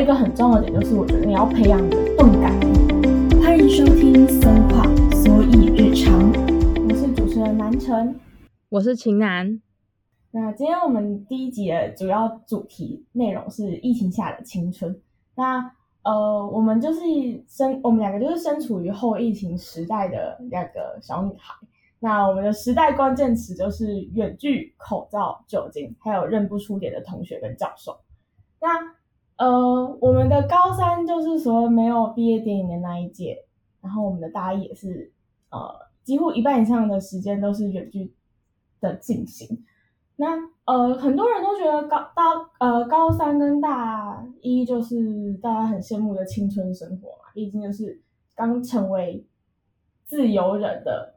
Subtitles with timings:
[0.00, 3.38] 有一个很重要的点，就是我觉得你要培养你的动感力。
[3.38, 6.32] 欢迎收听松话所以日常，
[6.88, 8.18] 我是主持人南辰，
[8.70, 9.60] 我是秦南。
[10.30, 14.98] 那今天我们第一集的主要主题内容是疫情下的青春。
[15.34, 15.70] 那
[16.02, 17.00] 呃，我们就是
[17.46, 21.54] 身，我们两个就是身处于后疫情时代的两个小女孩。
[21.98, 27.94] 那我们的时代关键词就是远距、口罩、酒精，还有认不出脸的同学跟教授。
[28.62, 28.98] 那
[29.40, 33.46] 呃，我们的高三就是说没有毕业典礼的那一届，
[33.80, 35.10] 然后我们的大一也是
[35.48, 35.58] 呃，
[36.02, 38.14] 几乎一半以上的时间都是远距
[38.82, 39.64] 的进行。
[40.16, 42.24] 那呃，很多人都觉得高大
[42.58, 47.98] 呃高三跟大一就是大家很羡慕的青春生活嘛，毕竟就是
[48.34, 49.26] 刚成为
[50.04, 51.14] 自由人的。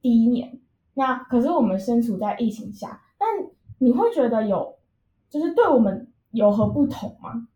[0.00, 0.58] 第一年，
[0.94, 3.28] 那可是我们身处在疫情下，但
[3.76, 4.78] 你会觉得有，
[5.28, 7.48] 就是对我们有何不同吗？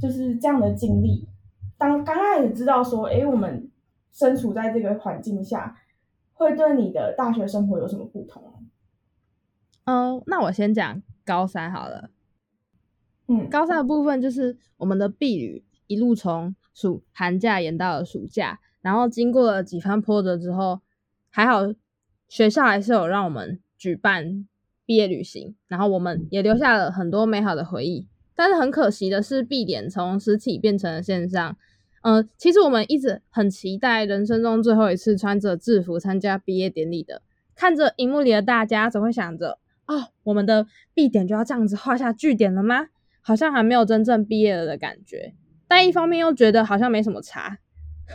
[0.00, 1.28] 就是这样的经历，
[1.76, 3.70] 当刚开始知道说，哎，我们
[4.10, 5.76] 身处在这个环境下，
[6.32, 8.42] 会对你的大学生活有什么不同？
[9.84, 12.10] 嗯，那我先讲高三好了。
[13.28, 20.80] 嗯，高三的部分就是我们的毕旅一路从暑寒假延到了暑假，然后经过了几番波折之后，
[21.30, 21.60] 还好。
[22.28, 24.48] 学校还是有让我们举办
[24.86, 28.08] 毕业旅行，然后我们也留下了很多美好的回忆。
[28.34, 31.56] 但是很可惜的是，毕点从实体变成了线上。
[32.02, 37.22] 嗯，其实我们一直很期待人生中最后一次穿着制服参加毕业典礼的。
[37.54, 42.86] 看着荧幕里的大家，总会想着：哦，我们的毕点就要这样子画下句点了吗？
[43.20, 45.34] 好像还没有真正毕业了的感觉。
[45.68, 47.58] 但一方面又觉得好像没什么差。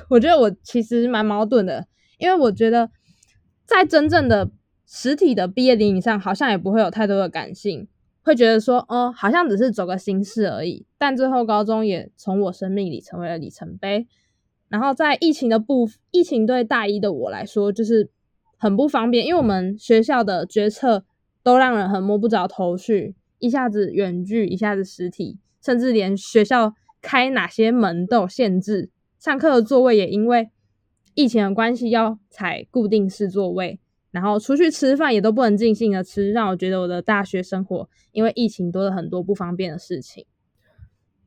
[0.09, 1.88] 我觉得我其实蛮矛盾的，
[2.18, 2.90] 因为我觉得。
[3.66, 4.50] 在真正的
[4.86, 7.90] 实体的毕业典礼上，好像也不会有太多的感性，
[8.28, 10.86] 会觉得说，哦，好像只是走个形式而已。
[10.97, 14.06] 但最后，高中也从我生命里成为了里程碑。
[14.67, 18.11] 然后，在疫情的部，疫情对大一的我来说，就是
[18.58, 21.06] 很不方便，因为我们学校的决策
[21.41, 30.50] 都让人很摸不着头绪，一下子远距，一下子实体，甚至连学校开哪些门都有限制，上课的座位也因为。
[31.19, 33.79] 疫情的关系要采固定式座位，
[34.17, 40.25] 然后出去吃饭也都不能尽兴的吃，让我觉得我的大学生活因为疫情多了很多不方便的事情。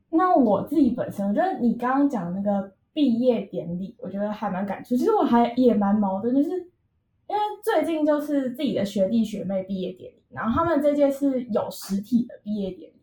[0.09, 4.97] 那我自己本身，我觉得你刚刚讲那个毕业典礼，我觉得还蛮感触。
[4.97, 12.99] 其实我还也蛮矛盾，就是因为最近就是自己的学弟学妹毕业典礼，然后他们这届是有实体的毕业典礼，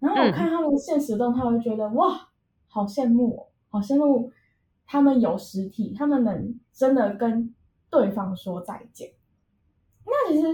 [0.00, 2.28] 然后我看他们现实动态，我就觉得哇，
[2.68, 4.30] 好羡慕哦，好羡慕。
[4.92, 7.54] 他们有实体，他们能真的跟
[7.90, 9.08] 对方说再见。
[10.06, 10.46] 那其实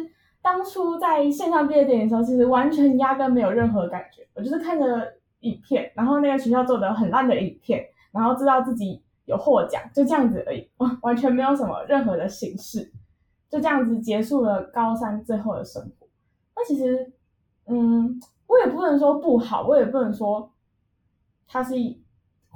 [0.43, 4.27] 当初在线上毕业典礼的时候，其实完全压根没有任何感觉。
[4.35, 12.93] 我就是看着影片，然后那个学校做的很烂的影片，然后知道自己有获奖，就这样子而已，完 完全没有什么任何的形式，
[13.49, 16.07] 就这样子结束了高三最后的生活。
[16.55, 17.13] 那其实，
[17.67, 20.53] 嗯，我也不能说不好，我也不能说
[21.47, 21.75] 它是。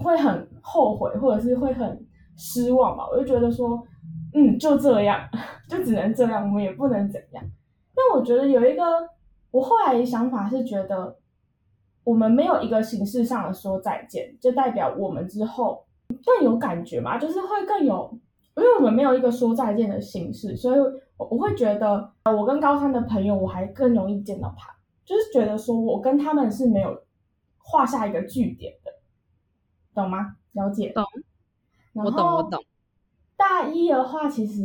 [0.02, 3.06] 会很后悔，或者是会很失望吧？
[3.12, 3.86] 我就觉得说，
[4.34, 5.28] 嗯，就这样，
[5.68, 7.44] 就只能这样，我们也不能怎样。
[7.94, 8.82] 但我觉得有一个，
[9.50, 11.16] 我后来的想法是觉得，
[12.04, 15.84] 我们没有一个形式上的说再见，就代表我们之后
[16.24, 18.18] 更有感觉嘛，就是会更有，
[18.56, 20.80] 因为我们没有一个说再见的形式，所以
[21.16, 24.74] 我我会觉得，我跟高三的朋友，我还更容易见到他，
[25.04, 27.02] 就是觉得说我跟他们是没有
[27.58, 28.92] 画下一个句点的。
[29.92, 30.36] 懂吗？
[30.52, 30.92] 了解。
[30.92, 31.04] 懂。
[31.92, 32.64] 我懂，我懂。
[33.40, 34.62] 大一的话，其实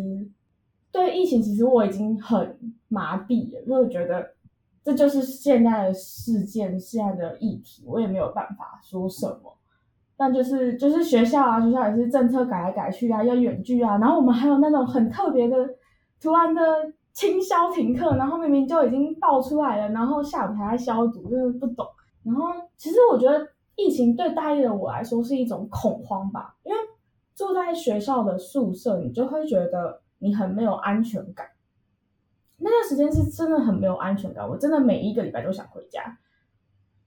[0.92, 2.60] 对疫情，其实我已经很
[2.90, 4.32] 麻痹了，因为我觉得
[4.84, 9.58] 这就是现在的事件，现在的议题，我也没有办法说什么。
[10.18, 15.56] 但就是就是学校啊，学校也是政策改来改去啊，要远距啊，然后我们还有那种很特别的，
[16.22, 16.62] 突然的
[17.14, 21.88] 清消停课，然后明明就已经爆出来了，然后下午还在消毒，就是不懂。
[22.24, 23.48] 然后其实我觉得。
[23.78, 26.78] 疫情对大一的我来说是一种恐慌吧，因为
[27.36, 31.46] 住在学校的宿舍，你就会觉得你很没有安全感。
[32.58, 36.18] 那段时间是真的很没有安全感，我真的每一个礼拜都想回家，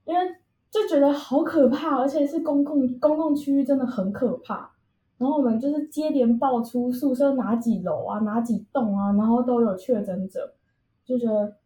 [0.04, 0.20] 因为
[0.70, 4.70] 就觉得好可怕，而且是公共公共区域真的很可怕。
[5.16, 10.54] 然后我们就是接连爆出宿舍哪几楼啊、哪几栋啊，然后都有确诊者，
[11.04, 11.56] 就觉得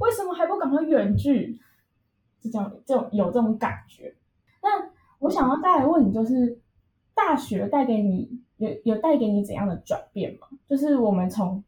[0.00, 1.60] 为什么还不赶快远距？
[2.40, 4.16] 就这样，就有这种感觉。
[4.62, 4.88] 那
[5.18, 6.58] 我想要再来问你，就是
[7.14, 10.48] 大学带给你有有带给你怎样的转变吗？
[10.68, 11.62] 就是我们从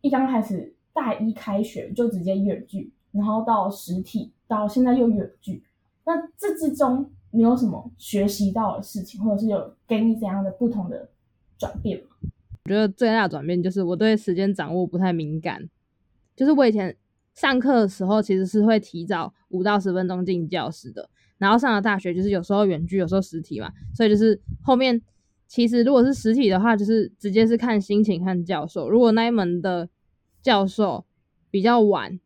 [0.00, 5.62] 一刚开始大一开学就直接远距，然后到实体，到现在又远距，
[6.04, 11.08] 那这之中你有什么学习到的事情，或者是有给你怎样的不同的
[11.58, 12.08] 转变吗？
[12.64, 15.68] 我觉得最大的转变就是我对时间掌握不太敏感，
[16.36, 16.94] 就是我以前
[17.34, 21.08] 上课的时候其实是会提早五到十分钟进教室的，
[21.38, 25.00] 然后上了大学就是有时候远距，有时候实体嘛，所以就是后面
[25.46, 29.88] 其实如果是实体的话，就是直接是看心情看教授，如果那一门的
[30.42, 31.06] 教授
[31.50, 32.18] 比较晚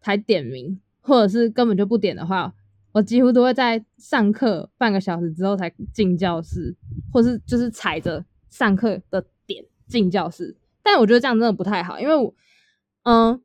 [0.00, 2.54] 才点名，或者是根本就不点的话，
[2.92, 6.76] 我几乎都会在上课半个小时之后才进教室，
[7.12, 10.56] 或是就是踩着上课的点进教室。
[10.82, 12.34] 但我觉得这样真的不太好，因为我，
[13.02, 13.42] 嗯，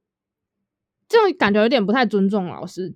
[1.07, 2.95] 这种感觉有点不太尊重老师。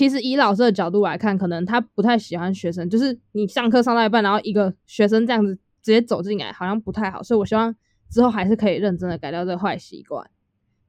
[0.00, 7.22] 其实以老师的角度来看，可能他不太喜欢学生，就是你上课上到一半，然后一个学生这样子直接走进来，好像不太好。
[7.22, 7.76] 所以我希望
[8.08, 10.30] 之后还是可以认真的改掉这个坏习惯。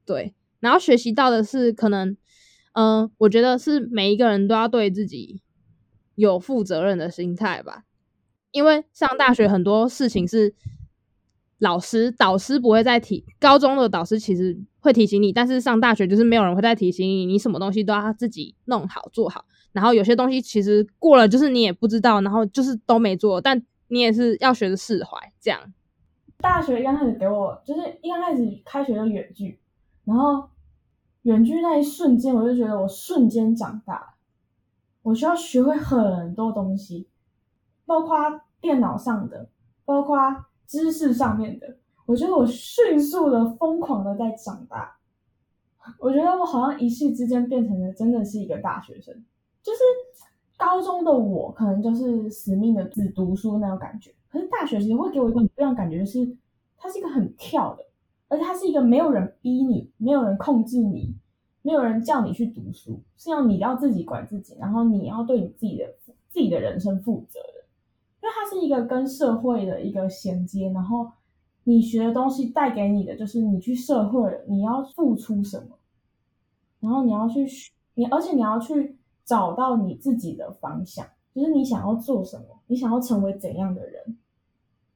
[0.06, 2.16] 对，然后学习到的是可能，
[2.72, 5.42] 嗯、我觉得是每一个人都要对自己
[6.16, 7.84] 有负责任的心态吧。
[8.52, 10.56] 因为上大学很多事情是
[11.62, 19.46] 老师、导师不会再提，高中的导师其实会提醒你，但是上大学就是没有人会再提醒你，你什么东西都要自己弄好做好。
[19.72, 25.60] 然后有些东西其实过了，就是你也不知道，然后就是都没做，但你也是要学着释怀，这样。
[26.40, 29.60] 大学刚开始给我就是一刚开始开学就远距，
[30.06, 30.50] 然后
[31.22, 34.16] 远距那一瞬间，我就觉得我瞬间长大。
[35.04, 37.08] 我需要学会很多东西，
[37.86, 38.18] 包括
[38.60, 39.48] 电脑上的，
[39.86, 40.18] 包括
[40.72, 41.76] 知识上面的。
[42.06, 44.96] 我觉得我迅速的、疯狂的在长大。
[46.00, 49.14] 我觉得我好像一夕之间变成了真的是一个大学生，
[49.62, 49.80] 就是
[50.58, 56.38] 高中的我可能就是死命的只读书那种感觉，可是大学其实会给我一个很不一样感觉，就是
[56.78, 57.84] 它是一个很跳的，
[58.30, 61.14] 而且它是一个没有人逼你，没有人控制你，
[61.62, 65.86] 没有人叫你去读书，是要你要自己管自己，然后你要对你自己的
[66.30, 67.61] 自己的人生负责的，
[68.22, 71.12] 因为它是一个跟社会的一个衔接，然后
[71.64, 75.78] 你学的东西带给你的就是你去社会，你要付出什么，
[76.80, 77.46] 然后你要去
[77.96, 84.18] 你，而且你要去找到你自己的方向，就是你想要做什么，你想要成为怎样的人。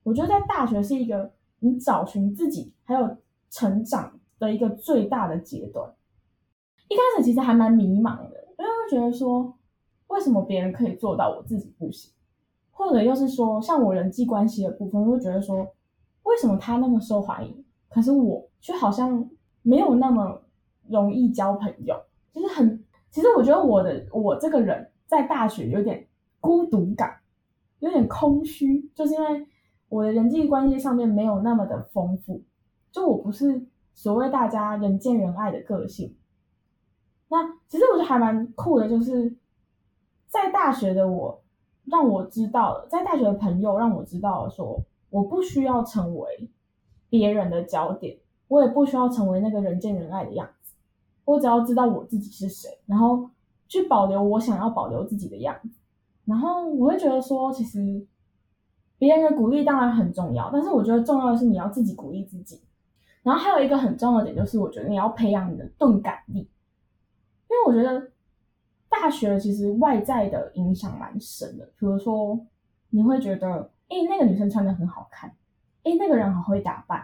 [0.03, 3.17] 我觉得在大学是一个你找寻自己还有
[3.49, 5.91] 成长的一个最大的阶段。
[6.87, 9.57] 一开始其实还蛮迷茫的，因为会觉得说，
[10.07, 12.11] 为什么别人可以做到，我自己不行？
[12.77, 15.65] 或者又是说，像我人际关系的部分，会觉得说，
[16.23, 19.29] 为什么他那么受欢迎，可是我却好像
[19.61, 20.41] 没有那么
[20.89, 21.95] 容易交朋友，
[22.33, 22.83] 就是很。
[23.09, 26.05] 其实我觉得我的我这个人在大学有点
[26.41, 27.17] 孤独感，
[27.79, 29.47] 有点空虚，就是因为
[29.87, 32.43] 我的人际关系上面没有那么的丰富，
[32.91, 36.13] 就我不是所谓大家人见人爱的个性。
[37.29, 39.33] 那其实我觉得还蛮酷的，就是
[40.27, 41.41] 在大学的我，
[41.85, 44.79] 让我知道了，在大学的朋友让我知道了说，
[45.09, 46.49] 我不需要成为
[47.09, 48.17] 别人的焦点，
[48.47, 50.73] 我也不需要成为那个人见人爱的样子。
[51.23, 53.29] 我只要知道我自己是谁，然后
[53.67, 55.69] 去保留我想要保留自己的样子。
[56.25, 58.05] 然后我会觉得说，其实
[58.97, 62.61] 别人的鼓励当然很重要，但是我觉得重要的是你要自己鼓励自己。
[63.23, 66.47] 然后还有一个很重要的点就是，我觉得你要培养你的钝感力，因
[67.49, 68.11] 为我觉得
[69.01, 71.65] 大学其实外在的影响蛮深的。
[71.77, 72.39] 比如说，
[72.89, 75.29] 你会觉得，哎，那个女生穿的很好看，
[75.83, 76.99] 哎，那个人好会打扮，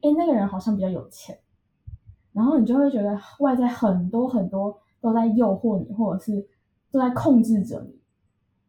[0.00, 1.38] 哎，那个人好像比较有钱。
[2.32, 6.46] 然后你就会觉得外在很多很多都在诱惑你，或者是
[6.90, 8.00] 都在控制着你。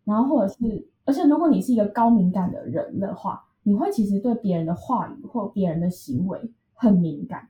[0.03, 6.39] 然后或者是，而且如果你是一个高敏感的人的话，你会其实对别人的话语或别人的行为
[6.75, 7.49] 很敏感，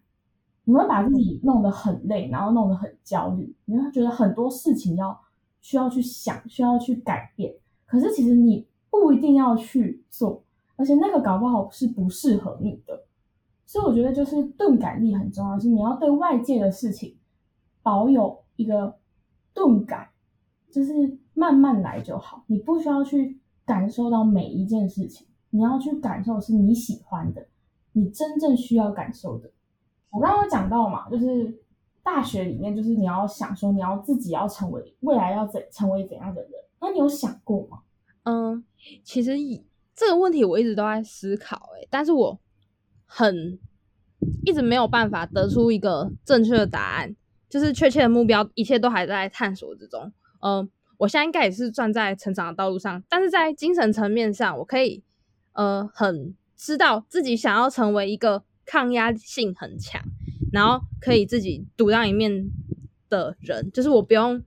[0.65, 3.55] 你会把自己弄得很累，然后弄得很焦虑。
[3.65, 5.17] 你会觉得很多事情要
[5.61, 7.53] 需要去想，需要去改变。
[7.85, 10.43] 可是其实你不一定要去做，
[10.75, 13.05] 而且那个搞不好是不适合你的。
[13.67, 17.15] 所以我觉得就是钝感力很重要，是你要对外界的事情
[17.81, 18.97] 保有一个
[19.53, 20.07] 钝感，
[20.71, 22.43] 就是慢慢来就好。
[22.47, 27.47] 你不需要去感受到每一件事情，你要去感受是你喜欢的，
[27.91, 29.51] 你真正需要感受的。
[30.09, 31.57] 我刚刚讲到嘛，就是
[32.03, 37.79] 大学里面，就是你要想说你要自己要成为未来要怎成为怎样的人，那你有想过吗？
[38.23, 38.63] 嗯，
[39.03, 42.39] 其实以这个问题我一直都在思考、欸，但是我。
[43.07, 43.59] 很
[44.43, 47.15] 一直没有办法得出一个正确的答案，
[47.47, 50.11] 就是确切的目标，一切都还在探索之中。
[50.41, 55.03] 嗯，我现在应该也是站在成长的道路上，但是在精神层面上，我可以
[55.53, 60.01] 呃很知道自己想要成为一个抗压性很强，
[60.51, 62.49] 然后可以自己独当一面
[63.09, 64.43] 的人，就是我不用，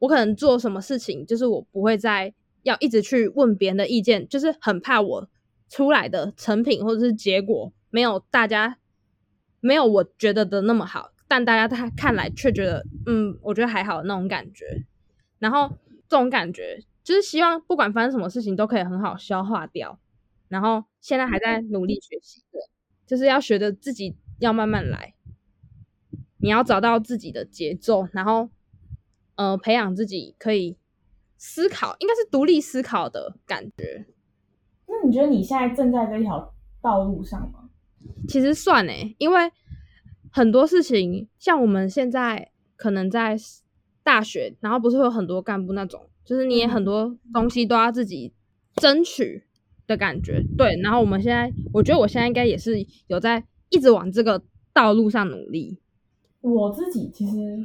[0.00, 5.28] 我可能做什么事情，就是我不会再要一直去问别人的意见，就是很怕我
[5.68, 8.78] 出来的成品或者是结果没有大家
[9.60, 14.84] 没有我觉得的那么好，但大家他看来却觉得嗯，我觉得还好那种感觉。
[15.38, 15.68] 然后
[16.08, 19.98] 这种感觉就是希望不管发生什么事情都可以很好消化掉。
[20.48, 22.58] 然后现在还在努力学习的，
[23.10, 25.14] 就是要学着自己要慢慢来，
[26.36, 28.50] 你要找到自己的节奏，然后
[29.34, 30.76] 呃培养自己可以
[31.36, 34.06] 思考，应该是独立思考的感觉。
[34.86, 37.68] 那你觉得你现在正在这条道路上吗？
[38.28, 39.50] 其实算诶，因为
[40.30, 43.36] 很多事情，像我们现在可能在
[44.04, 48.32] 大学，然后不是会有很多干部那种，就是你也很多东西都要自己
[48.76, 49.42] 争取。
[49.90, 50.80] 的感觉，对。
[50.80, 54.40] 然后我们现在，我觉得我现在应该也是有在一直往这个
[54.72, 55.80] 道路上努力。
[56.40, 57.58] 我自己其实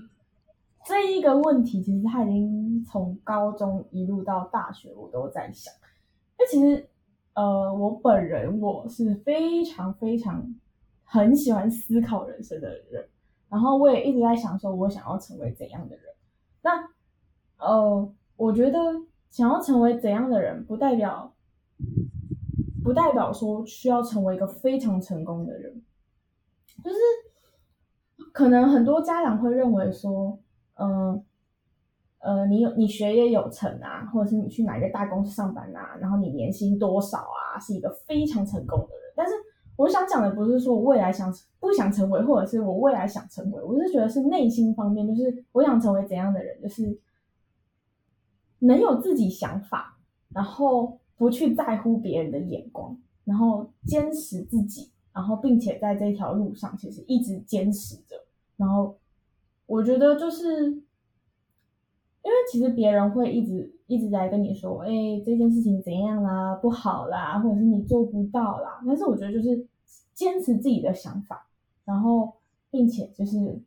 [0.84, 5.72] 这一个问题，其实他已经从高中一路到大学，我都在想。
[6.38, 6.88] 那其实，
[7.36, 10.55] 呃，我本人我是非常非常
[11.03, 13.08] 很喜欢思考人生的人，
[13.50, 16.05] 然后我也一直在想，说我想要成为怎样的人。
[16.63, 16.72] 那，
[17.60, 18.79] 呃，我觉得
[19.29, 21.32] 想要成为怎样的人，不代表。
[22.86, 25.82] 不代表说需要成为一个非常成功的人，
[26.84, 26.98] 就是
[28.32, 30.38] 可能很多家长会认为说，
[30.75, 31.25] 嗯
[32.20, 39.13] 呃，你有你学业有成啊，或者是你去哪一个大公司上班啊，然后你年薪多少啊，是一个非常成功的人。
[39.15, 39.34] 但是
[39.77, 47.00] 我想讲的不是说我未来想不想成为，或者是我未来想成为，我是觉得是内心方面，就是我想成为怎样的人，就是
[48.60, 49.98] 能有自己想法，
[50.30, 51.00] 然后。
[51.18, 58.16] 不去在乎别人的眼光，然后坚持自己，然后并且在这条路上其实一直坚持着。
[58.58, 58.98] 然后
[59.66, 60.82] 我觉得就是，因
[62.30, 64.90] 为其实别人会一直一直在跟你说，哎，
[65.26, 68.82] 这件事情怎样啦，不好啦，或者是你做不到啦。
[68.86, 69.66] 但是我觉得就是
[70.14, 71.48] 坚持自己的想法，
[71.86, 72.34] 然后
[72.70, 73.62] 并且就是，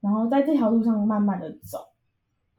[0.00, 1.78] 然后在这条路上慢慢的走。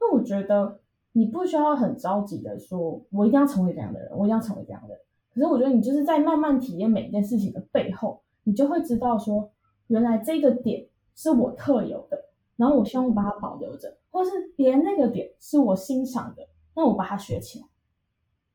[0.00, 0.78] 那我觉得。
[1.12, 4.98] 你不需要很着急的说，我一定要成为这样的人，我一定要成为这样的人。
[5.34, 9.50] 可是我觉得你就是在慢慢体验每一件事情的背后，你就会知道说，
[9.86, 12.18] 原来这个点是我特有的，
[12.56, 17.66] 然后我希望我把它保留着，或是别人那个点是我欣赏的，那我把它学起来。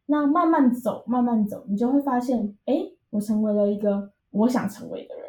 [0.06, 5.26] 那慢慢走，慢慢走，你就会发现，哎，我成为了一个我想成为的人。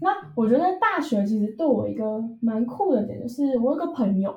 [0.00, 4.34] 那我觉得大学其实对我一个蛮酷的点，就是我有个朋友，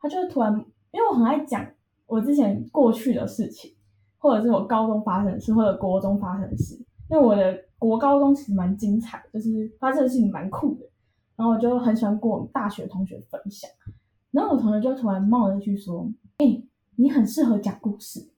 [0.00, 0.52] 他就突然，
[0.90, 1.66] 因为我很爱讲。
[2.08, 3.72] 我之前过去的事情，
[4.16, 6.74] 或者是我高中发生的事，或者国中发生的事，
[7.10, 10.86] 因为我的国高中其实蛮精彩，就是发生的事情蛮酷的，
[11.36, 13.70] 然后我就很喜欢跟我大学同学分享。
[14.30, 16.62] 然后我同学就突然冒了一句说：“哎，
[16.96, 18.28] 你很适合讲故事。”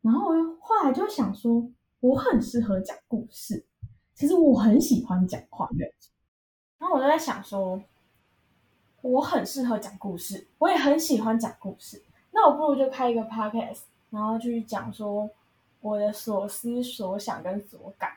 [0.00, 3.64] 然后我后来就想说，我很适合讲故事，
[4.14, 5.68] 其实我很喜欢讲话。
[6.78, 7.80] 然后我就在想说，
[9.02, 12.02] 我很适合讲故事，我也很喜欢讲故事。
[12.32, 15.30] 那我不如就开一个 podcast，然后去讲说
[15.80, 18.12] 我的所思所想跟所感。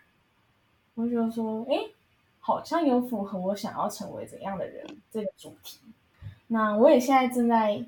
[0.95, 1.75] 我就说，哎，
[2.39, 5.79] 好像有符合我想要成为怎样的人这个主题。
[6.47, 7.83] 那我也现在正在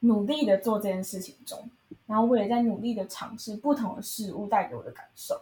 [0.00, 1.70] 努力的做这件事情中，
[2.06, 5.40] 然后我也在努力的尝试不同的事物带给我的感受。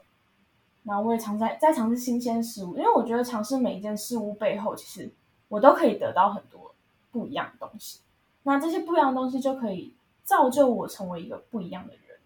[0.85, 5.11] 然后我也常在在尝试新鲜事物，因为我觉得尝试每一件事物背后，其实
[5.49, 6.73] 我都可以得到很多
[7.11, 7.99] 不一样的东西。
[8.45, 9.93] 那这些不一样的东西就可以。
[10.31, 12.21] 造就我成为一个不一样的人。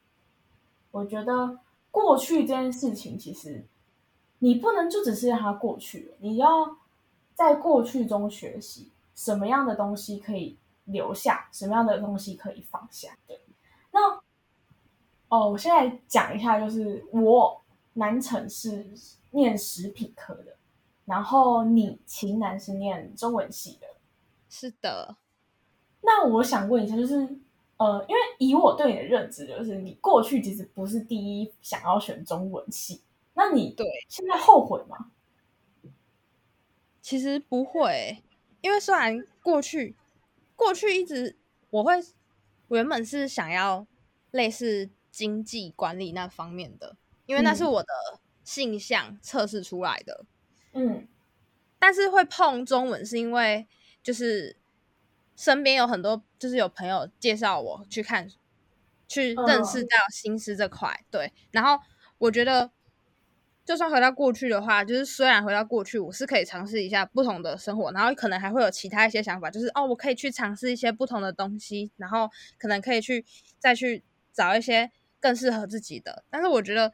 [0.91, 1.59] 我觉得
[1.91, 3.65] 过去这件事情，其实
[4.41, 6.77] 你不能就只是让它过去，你要
[7.35, 13.17] 在过去中学习什么样的东西可以留下，什么样的东西可以放下。
[13.27, 13.41] 对，
[13.91, 14.21] 那
[15.31, 17.63] 哦，我现在讲一下，就是我
[17.95, 18.87] 南城是
[19.31, 20.55] 念食品科的，
[21.07, 23.87] 然后你秦南是念中文系的，
[24.51, 25.17] 是的。
[26.03, 27.41] 那我想问一下，就是。
[27.85, 33.03] 呃，因为以我对你的认知，就是你过去其实不是第一想要选中文系，
[33.35, 35.11] 那你对现在后悔吗？
[37.03, 38.23] 其实不会，
[38.63, 39.95] 因为虽然过去
[40.57, 41.37] 过去一直
[41.69, 41.93] 我会，
[42.69, 43.87] 我原本是想要
[44.31, 47.89] 类似经济管理那方面的，因为那是我的
[48.43, 50.25] 性向测试出来的，
[50.73, 51.07] 嗯，
[51.79, 53.67] 但是会碰中文是因为
[54.03, 54.57] 就是。
[55.37, 58.29] 身边有很多，就是有朋友介绍我去看，
[59.09, 61.05] 去认识到心思这块。
[61.11, 61.79] 对，然后
[62.19, 62.71] 我觉得，
[63.65, 73.25] 就算回到过去的话，就是虽然回到过去，我是可以尝试一下不同的生活，然后可能还会有其他一些想法，就是哦，我可以去尝试一些不同的东西，然后可能可以去
[73.59, 76.25] 再去找一些更适合自己的。
[76.31, 76.93] 但是我觉得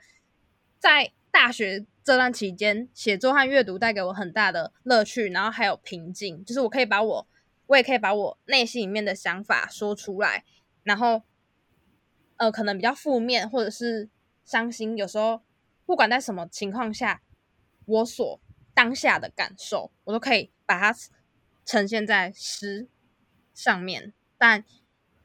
[0.79, 7.27] 在大学这段期间，写作和阅读带给我很大的乐趣，然后还有平静，就是我可以把我，
[7.71, 10.45] 我也可以把我内心里面的想法说出来，
[10.83, 11.23] 然后，
[12.37, 14.11] 呃，可能比较负面或者是
[14.45, 15.43] 伤心，有时候
[15.87, 17.23] 不管在什么情况下，
[17.87, 18.41] 我所
[18.75, 20.99] 当下的感受，我都可以把它
[21.65, 22.89] 呈现在诗
[23.55, 24.13] 上面。
[24.37, 24.65] 但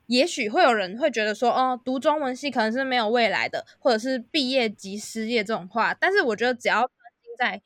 [0.05, 5.95] 也许会有人会觉得说，哦，读中文系可能是没有未来的，或者是毕业即失业这种话。
[5.95, 6.91] 但是我觉得，只要专
[7.23, 7.63] 心在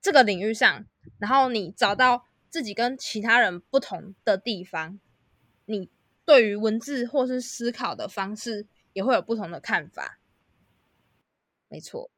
[0.00, 0.86] 这个领域上，
[1.18, 4.98] 然后你找到自己跟其他人不同的地方，
[5.66, 5.90] 你
[6.24, 10.18] 对于文字或是思考的方式也会有不同的看法。
[11.68, 12.08] 没错，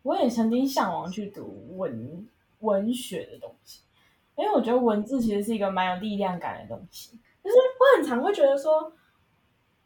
[0.00, 2.26] 我也曾经向往去读文
[2.60, 3.82] 文学的东西，
[4.38, 7.10] 因为我觉得文字其实是一个蛮有力量感的东西。
[7.44, 8.90] 就是我很常会觉得说，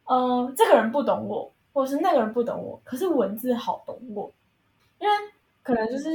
[0.05, 4.33] 呃，这个人不懂我，或是那个人不懂我，可是文字好懂我，
[5.01, 5.15] 因为
[5.65, 6.09] 可能就是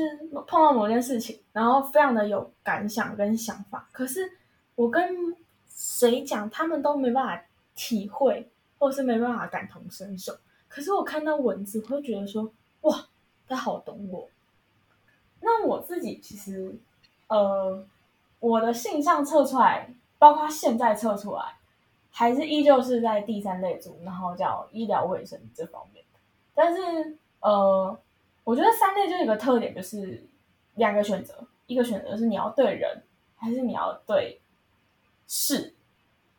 [0.48, 4.32] 碰到某件事情，然后非常的有感想跟想法，可是
[4.76, 5.36] 我跟
[5.68, 7.44] 谁讲，他们都没办法
[7.76, 10.32] 体会，或者是没办法感同身受。
[10.70, 12.50] 可是我看到文字，会觉得说，
[12.82, 13.08] 哇，
[13.46, 14.30] 他好懂我。
[15.42, 16.80] 那我自己其实，
[17.28, 17.84] 呃，
[18.40, 19.94] 我的性向测出来。
[20.20, 21.56] 包括现在测出来，
[22.12, 26.04] 还是依旧是在第三类组，然后叫医疗卫生这方面。
[26.54, 27.98] 但是，呃，
[28.50, 30.28] 我觉得三类就有一个特点，就是
[30.74, 31.36] 两个选择，
[31.68, 33.04] 一个选择是你要对人，
[33.36, 34.42] 还是你要对
[35.28, 35.76] 事。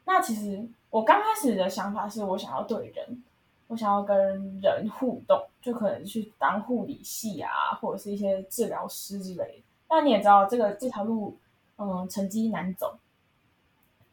[0.05, 3.23] 那其实我刚开始的想法是我想要对人，
[3.69, 9.63] 我想要跟人互动，就可能去当护理系啊，或者是一些治疗师之类的。
[9.89, 11.39] 那你也知道，这个这条路，
[11.79, 12.99] 嗯，成绩难走。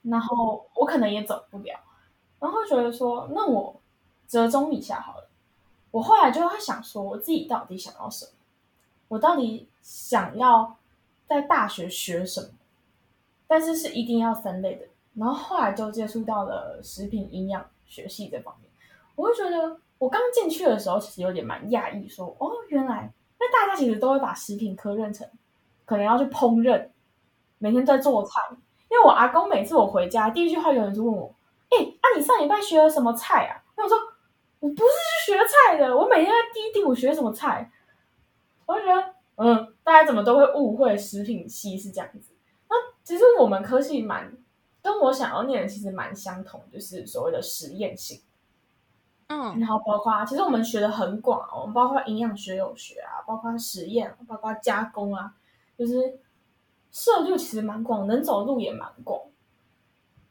[0.03, 1.79] 然后我可能也走不了，
[2.39, 3.81] 然后觉得说，那我
[4.27, 5.26] 折中一下好了。
[5.91, 8.31] 我后来就会想说，我自己到底想要什么？
[9.07, 10.75] 我到底想要
[11.27, 12.49] 在大学学什么？
[13.47, 14.85] 但是是一定要分类的。
[15.15, 18.69] 然后后来就接触到了食品营养学系这方面，
[19.15, 25.27] 我会觉得我刚进去的时候其实有点蛮讶异，说哦，原来那大家其实都会把食品科认成
[25.85, 26.89] 可能要去烹饪，
[27.57, 28.41] 每天在做菜。
[28.89, 31.33] 因为我阿公每次我回家，第一句话有人就问我
[31.71, 33.97] ：“哎，啊，你上礼拜学了什么菜啊？”那我说
[34.59, 34.83] ：“我不是
[35.25, 37.71] 去学菜的，我每天在滴滴我学什么菜。”
[38.65, 42.33] 我就觉得，嗯，大家怎么都会误会食品系是这样子。
[42.69, 44.35] 那其实我们科系蛮
[44.81, 48.21] 跟我想要念的其实蛮相同，就是所谓的实验性。
[49.27, 55.33] 嗯，然后包括其实我们学的很广，我们包括营养学有学啊，包括实验，包括加工啊，
[55.77, 56.19] 就是。
[56.89, 59.21] 涉就其实蛮广，能走路也蛮广，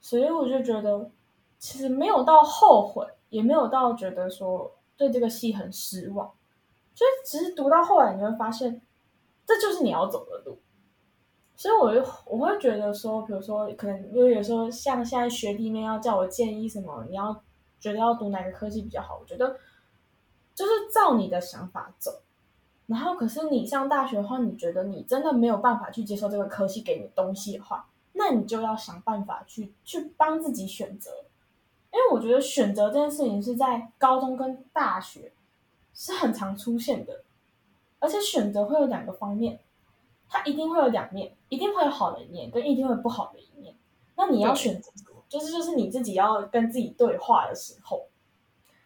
[0.01, 1.11] 所以我就觉得
[1.59, 6.33] 其实没有到后悔，也没有到觉得说对这个戏很失望，
[6.95, 8.81] 所以其实读到后来你会发现，
[9.45, 10.59] 这就是你要走的路。
[11.55, 17.43] 所以我就我会觉得说，比如说可能因为有时候像现在学弟妹要叫我建议什么，你要
[17.81, 19.57] 觉得要读哪个科技比较好，我觉得
[20.55, 22.23] 就是照你的想法走。
[22.87, 31.11] 然后，可是你上大学的话，你觉得你真的没有办法去接受这个科技给你东西的话，那你就要想办法去去帮自己选择。
[31.97, 35.33] 因为我觉得选择这件事情是在高中跟大学
[35.95, 37.23] 是很常出现的，
[37.99, 39.59] 而且选择会有两个方面，
[40.29, 43.75] 它一定会有两面，一定会有好的一面，跟一定会不好的一面。
[44.15, 44.93] 那你要选择，
[45.27, 48.07] 就是就是你自己要跟自己对话的时候，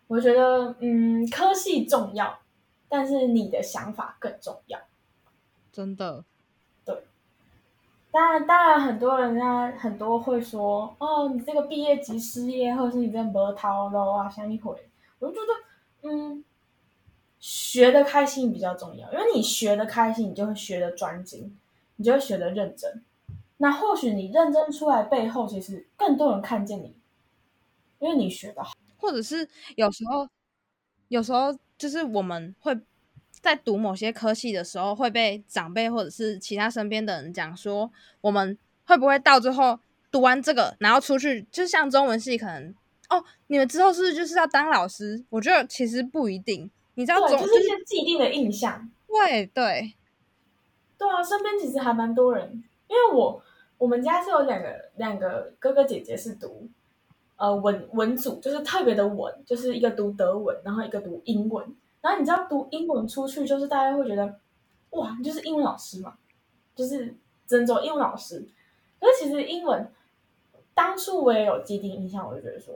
[0.07, 2.39] 我觉得嗯，科系重要。
[2.93, 4.77] 但是你的想法更重要，
[5.71, 6.30] 真的，对。
[8.13, 14.77] 当然，当然，很多人家很多会说，哦，你这个毕业即失业，或者是你这没逃路啊，像一回。
[15.19, 16.45] 我就觉得，嗯，
[17.39, 21.57] 学的开心比较重要，因为你学的开心，你就会学的专精，
[21.97, 23.03] 你就会学的认真。
[23.59, 26.95] 那或许你认真出来背后，其实更多人看见你，
[27.99, 30.29] 因为你学的好，或者是有时候，
[31.09, 31.57] 有时候。
[31.81, 32.79] 就是我们会
[33.41, 39.79] 在读某些科系的时候，会被长辈或者是其他身边的人讲说，我们会不会到最后
[40.11, 42.75] 读完这个，然后出去，就像中文系可能
[43.09, 45.25] 哦，你们之后是不是就是要当老师？
[45.31, 48.91] 我觉得其实不一定，你知道，总就是一些既定的印象。
[49.09, 49.95] 对对
[50.99, 53.43] 对啊，身边其实还蛮多人，因为我
[53.79, 56.69] 我们家是有两个两个哥哥姐姐是读。
[57.37, 61.75] 呃，文文组就是特别的文，就是一个读德文，然后一个读英文。
[62.01, 64.41] 然后你知道读英文出去，就是大家会觉得，
[64.91, 66.15] 哇，你就是英文老师嘛，
[66.75, 67.15] 就是
[67.47, 68.47] 真走英文老师。
[68.99, 69.91] 可是其实英文，
[70.75, 72.75] 当初我也有既定印象，我就觉得说，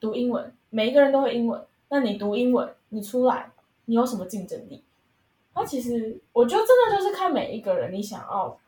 [0.00, 3.50] 读英文，每一个人都会英文，那你读英文，你出来，
[3.86, 4.84] 你有什么竞争力？
[5.54, 8.58] 那其实我觉得真的就是看每一个人，你想要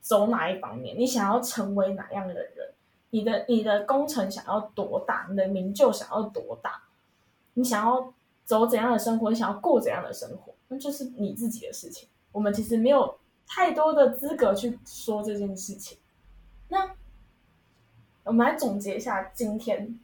[0.00, 2.74] 走哪一方面，你想要成为哪样的人，
[3.10, 6.82] 你的你的工程想要多大，你的名就想要多大，
[7.54, 8.12] 你想要
[8.44, 12.08] 走怎样的生活，你想要过怎样的生活，那就是你自己的事情。
[12.32, 15.98] 我们其实没有太多的资格去说这件事情。
[16.68, 16.94] 那
[18.24, 19.98] 我们来总结一下，今天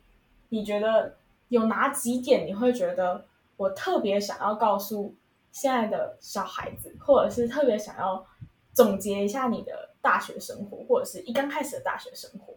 [0.50, 1.16] 你觉得
[1.48, 3.26] 有哪几点你会觉得
[3.56, 5.14] 我特别想要告诉
[5.52, 8.24] 现在的小孩子，或者是特别想要
[8.72, 12.54] 总结一下你的大学生活，或者是一刚开始的大学生活？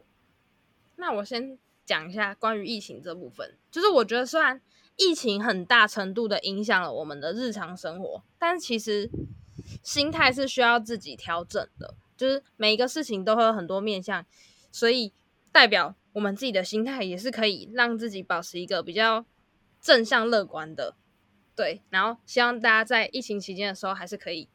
[0.95, 4.61] 那我先讲一下关于疫情这部分，就是我觉得虽然
[4.95, 9.09] 疫情很大程度的影响了我们的日常生活，但其实
[9.81, 11.95] 心态是需要自己调整的。
[12.15, 14.25] 就是每一个事情都会有很多面向，
[14.71, 15.11] 所以
[15.51, 19.25] 代表我们自己的心态也是可以让自己保持一个比较
[19.81, 20.95] 正向乐观的，
[21.55, 21.81] 对。
[21.89, 24.47] 然后希望大家在疫情期间的时候，还是可以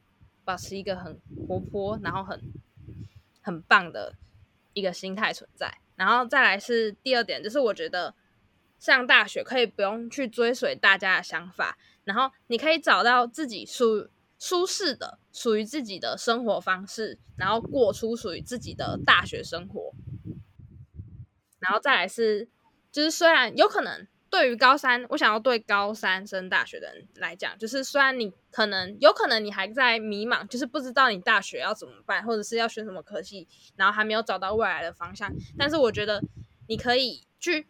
[0.44, 2.40] 保持一个很活泼，然后很
[3.42, 4.14] 很棒的
[4.72, 5.78] 一个心态存在。
[5.96, 8.14] 然后再来是第二点，就是我觉得
[8.78, 14.08] 上大学可以不用去追随大家的想法，然后你可以找到自己属。
[14.40, 19.92] 舒适的、属于自己的生活方式，然后过出属于自己的大学生活。
[21.58, 22.48] 然后再来是，
[22.92, 35.34] 就是虽然有可能对于高三，我想要对高三升大学的人来讲，就是虽然你可能有可能你还在迷茫，就是不知道你大学要怎么办，或者是要选什么科系，然后还没有找到未来的方向。
[35.58, 36.22] 但是我觉得
[36.68, 37.66] 你可以去，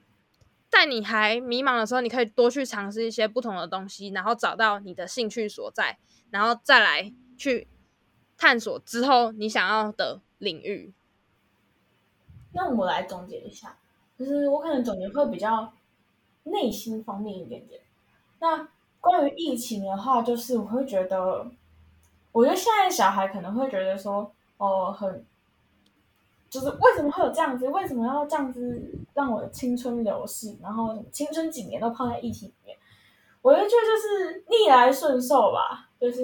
[0.79, 5.99] 在你还迷茫的时候，你可以多去尝试一些不同的东西，然后找到你的兴趣所在。
[6.31, 7.67] 然后再来去
[8.37, 10.93] 探索之后你想要的领域。
[12.53, 13.77] 那我来总结一下，
[14.19, 15.73] 就是我可能总结会比较
[16.45, 17.81] 内心方面一点点。
[18.41, 18.69] 那
[19.01, 21.51] 关于疫情的话，就是我会觉得，
[22.33, 25.25] 我觉得现在小孩可能会觉得说，哦，很，
[26.51, 27.69] 就是为什么会有这样子？
[27.69, 30.57] 为什么要这样子让我的青春流逝？
[30.63, 32.77] 然后青春几年都泡在疫情里面？
[33.43, 35.89] 我觉得就是逆来顺受吧。
[36.01, 36.23] 就是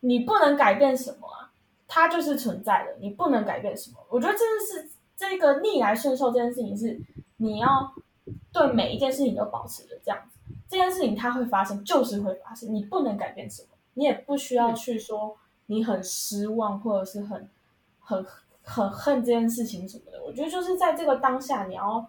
[0.00, 1.50] 你不能改变什么啊，
[1.88, 3.96] 它就是存在的，你不能改变什么。
[4.08, 7.00] 我觉得真的是这个逆来顺受这件事情，是
[7.38, 7.92] 你要
[8.52, 10.38] 对每一件事情都保持着这样子。
[10.68, 15.36] 这件事情它会发生，就是会发生，你不能改变什么，你也不需要去说
[15.66, 17.50] 你很失望或者是很
[18.00, 18.24] 很
[18.68, 20.22] 很恨这件事情什么的。
[20.22, 22.06] 我觉得就是在这个当下，你要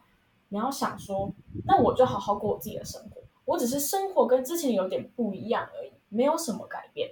[0.49, 1.31] 你要想说，
[1.65, 5.91] 那我就好好过我自己的生活，我只是生活跟之前有点不一样而已。
[6.11, 7.11] 没有什么改变，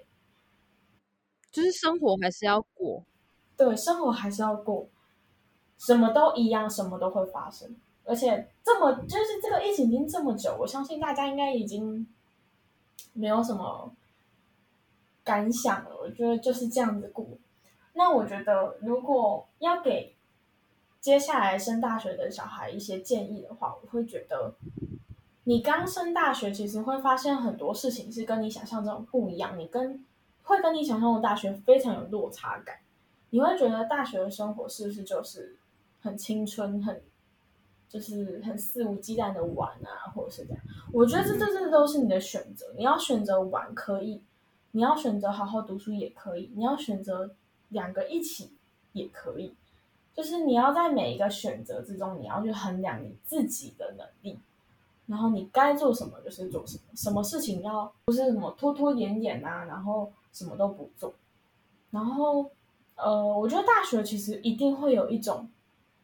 [1.51, 3.03] 就是生活还是要过。
[3.55, 4.88] 对，生活还是要过，
[5.77, 7.75] 什么都一样，什么都会发生。
[8.03, 12.07] 而且这么就是这个疫情已经这么久，我相信大家应该已经
[13.13, 13.93] 没有什么
[15.23, 15.95] 感想了。
[16.01, 17.23] 我觉得就是这样子过。
[17.97, 20.15] 那我觉得，如果要给
[21.01, 24.53] 接下来升大学的小孩一些建议的话，我会觉得。
[25.49, 30.03] 你刚升大学，其实会发现很多事情是跟你想象中不一样，你跟
[30.43, 32.75] 会跟你想象的大学非常有落差感。
[33.29, 35.55] 你会觉得大学的生活是不是就是
[36.01, 37.01] 很青春，很
[37.88, 40.62] 就是很肆无忌惮的玩啊，或者是这样？
[40.91, 42.65] 我觉得这这这都是你的选择。
[42.75, 44.21] 你要选择玩可以，
[44.71, 47.33] 你要选择好好读书也可以，你要选择
[47.69, 48.51] 两个一起
[48.93, 49.53] 也可以。
[50.13, 54.39] 就是你要在每一个选择之中，你要去衡量你自己的能力。
[55.06, 61.13] 然后你该做什么就是做什么，什么事情要不是什么拖拖延延啊，然后什么都不做。
[61.91, 62.51] 然后，
[62.95, 65.49] 呃，我觉得大学其实一定会有一种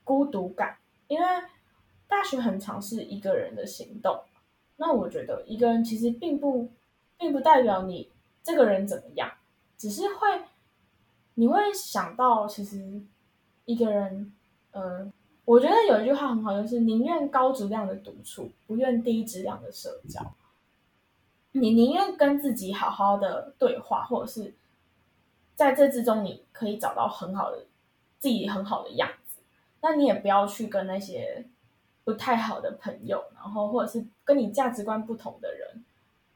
[0.05, 1.25] 孤独感，因为
[2.07, 4.21] 大学很常是一个人的行动。
[4.77, 6.69] 那我觉得一个人其实并不，
[7.17, 8.09] 并不代表你
[8.41, 9.29] 这个人怎么样，
[9.77, 10.43] 只是会
[11.35, 13.01] 你会想到其实
[13.65, 14.33] 一个人，
[14.71, 15.11] 嗯。
[15.45, 20.33] 我觉得有一句话很好，就是宁愿高质量的独处，不愿低质量的社交。
[21.51, 24.53] 你宁愿跟自己好好的对话，或者是
[25.53, 27.65] 在这之中，你可以找到很好的
[28.19, 29.41] 自己很好的样子。
[29.81, 31.45] 那你也不要去跟那些
[32.05, 35.83] 不太好的朋友，然后或者是跟你价值观不同的人，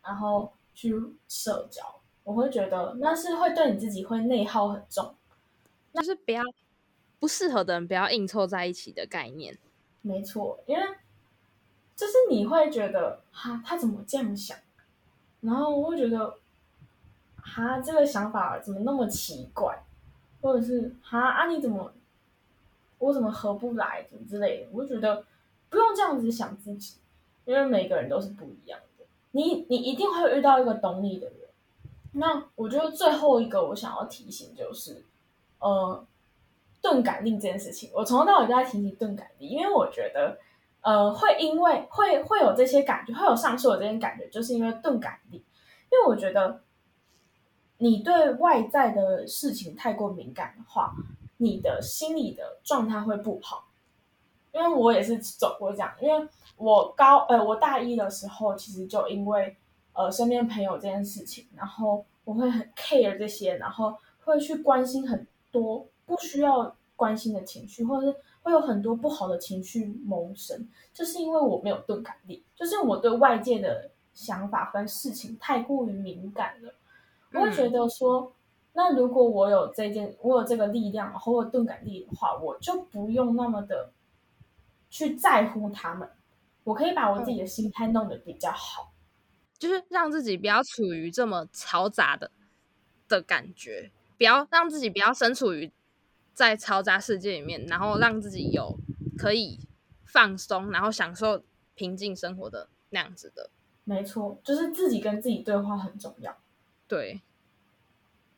[0.04, 0.94] 然后去
[1.30, 1.97] 社交。
[2.28, 5.16] 我会觉得那是会对你自己会内耗很重，
[5.94, 6.44] 那是不要。
[7.20, 9.58] 不适合的人不要硬凑在一起的概念，
[10.04, 10.84] 没错，因为
[11.96, 14.56] 就是你会觉得哈，他怎么这样想？
[15.42, 16.36] 然后我会觉得
[17.38, 19.84] 哈，这个想法怎么那么奇怪？
[20.42, 21.92] 或者是哈啊，你怎么
[23.00, 24.06] 我怎么合不来？
[24.08, 24.70] 怎么之类的？
[24.72, 25.26] 我就觉得
[25.72, 26.98] 不用这样子想自己，
[27.46, 29.06] 因为每个人都是不一样的。
[29.32, 31.47] 你你一定会遇到一个懂你的人。
[32.18, 35.06] 那我觉得最后一个我想要提醒就是，
[35.60, 36.06] 呃，
[36.82, 40.38] 钝感力这件事情，我从头到尾都在提醒钝感力，因为我觉得，
[40.82, 45.44] 呃，会因为会会有这些感觉，会有上述的这些感觉，就是因为钝感力。
[45.90, 46.62] 因为我觉得，
[47.78, 50.94] 你对外在的事情太过敏感的话，
[51.38, 53.66] 你的心理的状态会不好。
[54.54, 59.56] 因为我也是走过这样，因为我高呃，我大一的时候，其实就因为
[59.98, 76.74] 呃身边朋友这件事情，然后我会很 care 这些，然后会去关心很多不需要关心的情绪，或者是会有很多不好的情绪萌生，就是因为我没有钝感力，就是我对外界的想法跟事情太过于敏感了，
[77.34, 78.32] 我会觉得说，
[78.74, 83.90] 那如果我有这件，我有这个力量，然后我钝感力的话，我就不用那么的。
[84.90, 86.10] 去在乎他们，
[86.64, 88.90] 我可以把我自己的心态弄得比较好，
[89.60, 92.32] 就是让自己不要处于这么嘈杂的
[93.08, 95.72] 的感觉，不要让自己不要身处于
[96.34, 98.78] 在嘈杂世界里面，然后让自己有
[99.18, 99.60] 可以
[100.06, 101.44] 放松，然后享受
[101.76, 103.50] 平静生活的那样子的。
[103.84, 106.38] 没错，就是自己跟自己对话很重要。
[106.88, 107.22] 对，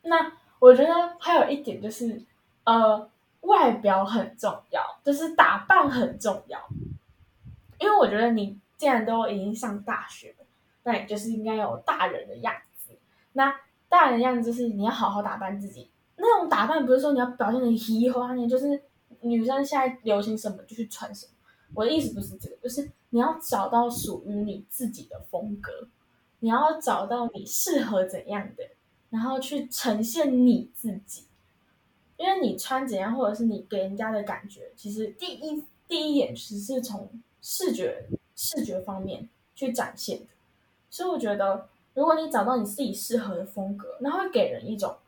[0.02, 2.22] 那我觉得还有一点就是，
[2.64, 3.10] 呃。
[3.44, 6.68] 外表很重要，就是打扮很重要。
[7.78, 10.39] 因为我觉得你既然都已经上大学了，
[10.82, 12.96] 那你就是应该有大人的样子。
[13.32, 13.54] 那
[13.88, 15.90] 大人的样子就是你要好好打扮自己。
[16.16, 18.82] 那种打扮不是说你要表现的嘻花呢，就是
[19.20, 21.32] 女生现在流行什么就去穿什么。
[21.74, 25.88] 我的意思不是这个，就是你要找到属于你自己的风格，
[26.40, 28.64] 你要找到你适合怎样的，
[29.08, 31.26] 然后去呈现你自己。
[32.16, 37.08] 因为你穿怎样，或者是你给人家的感觉，其实第一第一眼其实是从
[37.40, 40.26] 视觉视觉方面去展现的。
[40.90, 44.98] 所以我觉得，如果你找到你自己适合的风格，那会给人一种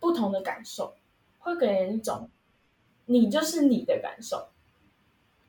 [0.00, 0.94] 不同的感受，
[1.38, 2.28] 会给人一种
[3.06, 4.48] 你就是你的感受，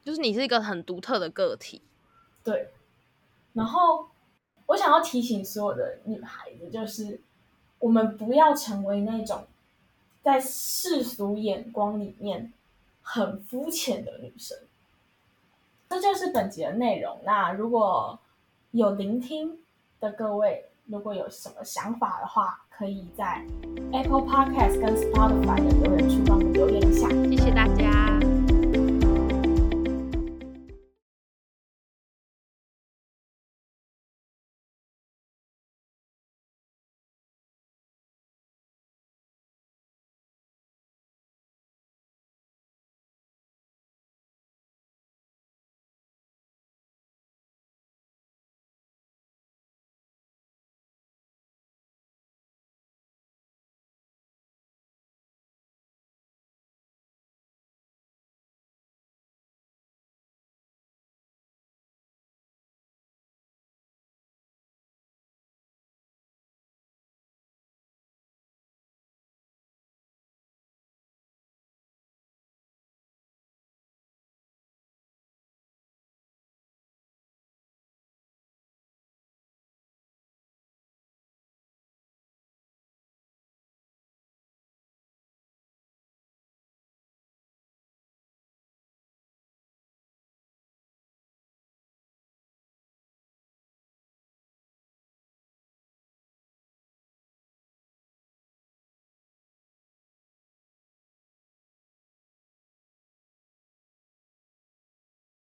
[0.03, 1.81] 就是你是一个很独特的个体。
[2.43, 2.71] 对。
[3.53, 4.07] 然后
[4.67, 7.19] 我想要提醒所有的女孩子，就是
[7.79, 9.45] 我们不要成为那种。
[10.23, 12.51] 在世俗眼光里面
[13.03, 14.57] 很肤浅的女生，
[15.87, 17.19] 这就是本集的内容。
[17.23, 18.19] 那如果
[18.75, 19.57] 有聆听
[20.01, 23.41] 的各位，如果有什么想法的话，可以在
[23.93, 27.07] Apple Podcast 跟 Spotify 的留言区帮我们留言一下。
[27.07, 28.04] 谢谢大家。